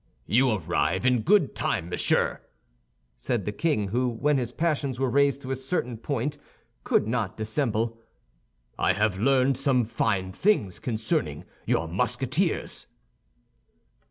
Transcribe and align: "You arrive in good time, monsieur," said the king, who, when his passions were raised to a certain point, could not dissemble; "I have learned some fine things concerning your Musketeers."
"You 0.25 0.49
arrive 0.49 1.05
in 1.05 1.21
good 1.21 1.53
time, 1.53 1.87
monsieur," 1.89 2.41
said 3.19 3.45
the 3.45 3.51
king, 3.51 3.89
who, 3.89 4.09
when 4.09 4.39
his 4.39 4.51
passions 4.51 4.99
were 4.99 5.11
raised 5.11 5.41
to 5.43 5.51
a 5.51 5.55
certain 5.55 5.95
point, 5.95 6.39
could 6.83 7.07
not 7.07 7.37
dissemble; 7.37 8.01
"I 8.79 8.93
have 8.93 9.19
learned 9.19 9.57
some 9.57 9.85
fine 9.85 10.31
things 10.31 10.79
concerning 10.79 11.43
your 11.67 11.87
Musketeers." 11.87 12.87